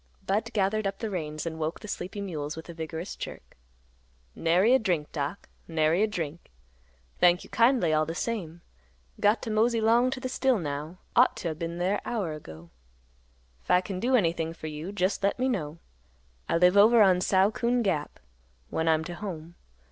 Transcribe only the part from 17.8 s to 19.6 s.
Gap, when I'm 't home.